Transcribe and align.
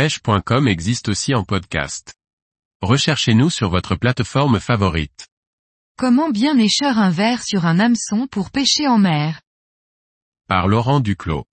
pêche.com 0.00 0.66
existe 0.66 1.10
aussi 1.10 1.34
en 1.34 1.44
podcast. 1.44 2.14
Recherchez-nous 2.80 3.50
sur 3.50 3.68
votre 3.68 3.96
plateforme 3.96 4.58
favorite. 4.58 5.28
Comment 5.98 6.30
bien 6.30 6.56
écheur 6.56 6.96
un 6.96 7.10
verre 7.10 7.42
sur 7.42 7.66
un 7.66 7.78
hameçon 7.78 8.26
pour 8.26 8.50
pêcher 8.50 8.88
en 8.88 8.96
mer? 8.96 9.42
Par 10.48 10.68
Laurent 10.68 11.00
Duclos. 11.00 11.44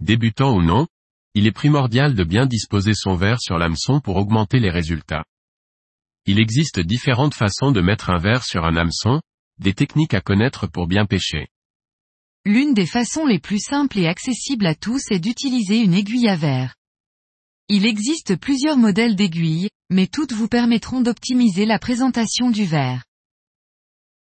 Débutant 0.00 0.54
ou 0.54 0.60
non, 0.60 0.86
il 1.32 1.46
est 1.46 1.52
primordial 1.52 2.14
de 2.14 2.24
bien 2.24 2.44
disposer 2.44 2.92
son 2.92 3.14
verre 3.14 3.40
sur 3.40 3.56
l'hameçon 3.56 4.00
pour 4.00 4.16
augmenter 4.16 4.60
les 4.60 4.70
résultats. 4.70 5.24
Il 6.26 6.40
existe 6.40 6.78
différentes 6.78 7.34
façons 7.34 7.72
de 7.72 7.80
mettre 7.80 8.10
un 8.10 8.18
verre 8.18 8.44
sur 8.44 8.66
un 8.66 8.76
hameçon, 8.76 9.22
des 9.58 9.72
techniques 9.72 10.12
à 10.12 10.20
connaître 10.20 10.66
pour 10.66 10.86
bien 10.86 11.06
pêcher. 11.06 11.48
L'une 12.44 12.74
des 12.74 12.86
façons 12.86 13.24
les 13.24 13.38
plus 13.38 13.64
simples 13.64 13.98
et 13.98 14.08
accessibles 14.08 14.66
à 14.66 14.74
tous 14.74 15.10
est 15.10 15.20
d'utiliser 15.20 15.78
une 15.78 15.94
aiguille 15.94 16.28
à 16.28 16.36
verre. 16.36 16.74
Il 17.74 17.86
existe 17.86 18.36
plusieurs 18.36 18.76
modèles 18.76 19.16
d'aiguilles, 19.16 19.70
mais 19.88 20.06
toutes 20.06 20.34
vous 20.34 20.46
permettront 20.46 21.00
d'optimiser 21.00 21.64
la 21.64 21.78
présentation 21.78 22.50
du 22.50 22.66
verre. 22.66 23.02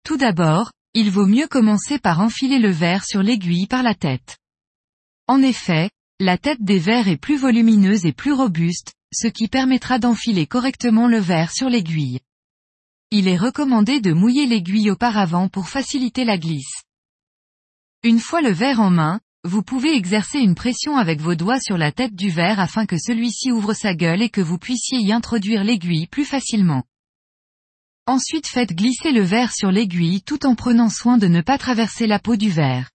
Tout 0.06 0.16
d'abord, 0.16 0.72
il 0.94 1.12
vaut 1.12 1.26
mieux 1.26 1.50
commencer 1.50 2.00
par 2.00 2.22
enfiler 2.22 2.60
le 2.60 2.70
verre 2.70 3.04
sur 3.04 3.22
l'aiguille 3.22 3.68
par 3.68 3.84
la 3.84 3.94
tête. 3.94 4.38
En 5.28 5.42
effet, 5.42 5.90
la 6.22 6.38
tête 6.38 6.64
des 6.64 6.80
verres 6.80 7.10
est 7.10 7.18
plus 7.18 7.36
volumineuse 7.36 8.06
et 8.06 8.14
plus 8.14 8.32
robuste, 8.32 8.94
ce 9.14 9.28
qui 9.28 9.50
permettra 9.50 10.00
d'enfiler 10.00 10.48
correctement 10.48 11.10
le 11.10 11.20
verre 11.20 11.52
sur 11.52 11.70
l'aiguille. 11.70 12.22
Il 13.12 13.28
est 13.28 13.36
recommandé 13.36 14.00
de 14.00 14.14
mouiller 14.14 14.46
l'aiguille 14.46 14.92
auparavant 14.92 15.50
pour 15.50 15.68
faciliter 15.68 16.24
la 16.24 16.38
glisse. 16.38 16.84
Une 18.04 18.22
fois 18.22 18.40
le 18.40 18.52
verre 18.52 18.80
en 18.80 18.92
main, 18.92 19.20
vous 19.44 19.64
pouvez 19.64 19.96
exercer 19.96 20.38
une 20.38 20.54
pression 20.54 20.98
avec 20.98 21.20
vos 21.20 21.34
doigts 21.34 21.60
sur 21.60 21.78
la 21.78 21.92
tête 21.92 22.16
du 22.16 22.30
verre 22.30 22.60
afin 22.60 22.86
que 22.86 22.98
celui-ci 23.00 23.52
ouvre 23.52 23.74
sa 23.74 23.96
gueule 23.96 24.22
et 24.22 24.30
que 24.30 24.42
vous 24.42 24.60
puissiez 24.60 25.00
y 25.00 25.12
introduire 25.12 25.64
l'aiguille 25.64 26.06
plus 26.06 26.26
facilement. 26.26 26.84
Ensuite 28.06 28.46
faites 28.48 28.74
glisser 28.74 29.12
le 29.12 29.24
verre 29.24 29.52
sur 29.52 29.72
l'aiguille 29.72 30.22
tout 30.22 30.46
en 30.46 30.54
prenant 30.54 30.90
soin 30.90 31.18
de 31.18 31.28
ne 31.28 31.42
pas 31.42 31.58
traverser 31.58 32.06
la 32.06 32.20
peau 32.20 32.36
du 32.36 32.50
verre. 32.50 32.92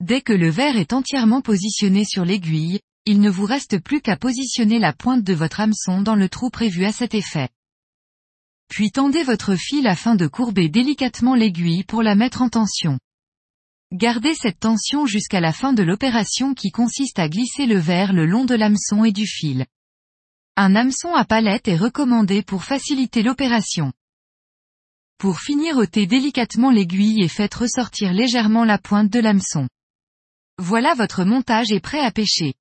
Dès 0.00 0.20
que 0.20 0.32
le 0.32 0.50
verre 0.50 0.76
est 0.76 0.92
entièrement 0.92 1.42
positionné 1.42 2.04
sur 2.04 2.24
l'aiguille, 2.24 2.80
il 3.06 3.20
ne 3.20 3.30
vous 3.30 3.44
reste 3.46 3.78
plus 3.78 4.00
qu'à 4.00 4.16
positionner 4.16 4.80
la 4.80 4.92
pointe 4.92 5.22
de 5.22 5.32
votre 5.32 5.60
hameçon 5.60 6.02
dans 6.02 6.16
le 6.16 6.28
trou 6.28 6.50
prévu 6.50 6.84
à 6.84 6.92
cet 6.92 7.14
effet. 7.14 7.48
Puis 8.68 8.90
tendez 8.90 9.22
votre 9.22 9.54
fil 9.54 9.86
afin 9.86 10.16
de 10.16 10.26
courber 10.26 10.68
délicatement 10.68 11.36
l'aiguille 11.36 11.84
pour 11.84 12.02
la 12.02 12.16
mettre 12.16 12.42
en 12.42 12.48
tension. 12.48 12.98
Gardez 13.92 14.34
cette 14.34 14.58
tension 14.58 15.04
jusqu'à 15.04 15.40
la 15.40 15.52
fin 15.52 15.74
de 15.74 15.82
l'opération 15.82 16.54
qui 16.54 16.70
consiste 16.70 17.18
à 17.18 17.28
glisser 17.28 17.66
le 17.66 17.76
verre 17.76 18.14
le 18.14 18.24
long 18.24 18.46
de 18.46 18.54
l'hameçon 18.54 19.04
et 19.04 19.12
du 19.12 19.26
fil. 19.26 19.66
Un 20.56 20.74
hameçon 20.74 21.12
à 21.14 21.26
palette 21.26 21.68
est 21.68 21.76
recommandé 21.76 22.42
pour 22.42 22.64
faciliter 22.64 23.22
l'opération. 23.22 23.92
Pour 25.18 25.40
finir 25.40 25.76
ôtez 25.76 26.06
délicatement 26.06 26.70
l'aiguille 26.70 27.22
et 27.22 27.28
faites 27.28 27.52
ressortir 27.52 28.14
légèrement 28.14 28.64
la 28.64 28.78
pointe 28.78 29.10
de 29.10 29.20
l'hameçon. 29.20 29.68
Voilà 30.56 30.94
votre 30.94 31.24
montage 31.24 31.70
est 31.70 31.80
prêt 31.80 32.00
à 32.00 32.10
pêcher. 32.10 32.54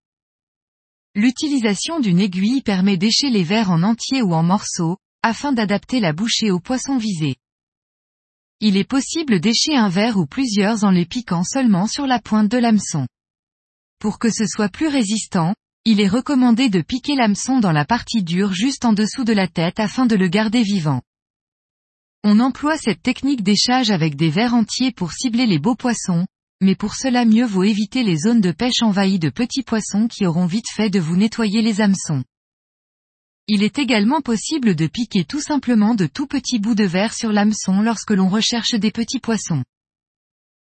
L'utilisation 1.15 2.01
d'une 2.01 2.19
aiguille 2.19 2.61
permet 2.61 2.97
d'écher 2.97 3.29
les 3.29 3.45
verres 3.45 3.71
en 3.71 3.83
entier 3.83 4.21
ou 4.21 4.33
en 4.33 4.43
morceaux, 4.43 4.97
afin 5.23 5.53
d'adapter 5.53 6.01
la 6.01 6.11
bouchée 6.11 6.51
au 6.51 6.59
poisson 6.59 6.97
visé. 6.97 7.37
Il 8.63 8.77
est 8.77 8.83
possible 8.83 9.39
d'écher 9.39 9.75
un 9.75 9.89
verre 9.89 10.17
ou 10.17 10.27
plusieurs 10.27 10.83
en 10.83 10.91
les 10.91 11.07
piquant 11.07 11.43
seulement 11.43 11.87
sur 11.87 12.05
la 12.05 12.19
pointe 12.19 12.51
de 12.51 12.59
l'hameçon. 12.59 13.07
Pour 13.97 14.19
que 14.19 14.29
ce 14.29 14.45
soit 14.45 14.69
plus 14.69 14.87
résistant, 14.87 15.55
il 15.83 15.99
est 15.99 16.07
recommandé 16.07 16.69
de 16.69 16.81
piquer 16.81 17.15
l'hameçon 17.15 17.59
dans 17.59 17.71
la 17.71 17.85
partie 17.85 18.21
dure 18.21 18.53
juste 18.53 18.85
en 18.85 18.93
dessous 18.93 19.23
de 19.23 19.33
la 19.33 19.47
tête 19.47 19.79
afin 19.79 20.05
de 20.05 20.15
le 20.15 20.27
garder 20.27 20.61
vivant. 20.61 21.01
On 22.23 22.39
emploie 22.39 22.77
cette 22.77 23.01
technique 23.01 23.41
d'échage 23.41 23.89
avec 23.89 24.15
des 24.15 24.29
verres 24.29 24.53
entiers 24.53 24.91
pour 24.91 25.11
cibler 25.11 25.47
les 25.47 25.57
beaux 25.57 25.75
poissons, 25.75 26.27
mais 26.61 26.75
pour 26.75 26.93
cela 26.93 27.25
mieux 27.25 27.47
vaut 27.47 27.63
éviter 27.63 28.03
les 28.03 28.17
zones 28.17 28.41
de 28.41 28.51
pêche 28.51 28.83
envahies 28.83 29.17
de 29.17 29.31
petits 29.31 29.63
poissons 29.63 30.07
qui 30.07 30.27
auront 30.27 30.45
vite 30.45 30.69
fait 30.71 30.91
de 30.91 30.99
vous 30.99 31.17
nettoyer 31.17 31.63
les 31.63 31.81
hameçons. 31.81 32.23
Il 33.53 33.63
est 33.63 33.79
également 33.79 34.21
possible 34.21 34.75
de 34.75 34.87
piquer 34.87 35.25
tout 35.25 35.41
simplement 35.41 35.93
de 35.93 36.05
tout 36.05 36.25
petits 36.25 36.57
bouts 36.57 36.73
de 36.73 36.85
verre 36.85 37.13
sur 37.13 37.33
l'hameçon 37.33 37.81
lorsque 37.81 38.11
l'on 38.11 38.29
recherche 38.29 38.75
des 38.75 38.91
petits 38.91 39.19
poissons. 39.19 39.61